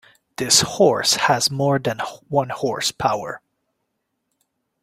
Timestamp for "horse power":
2.49-3.39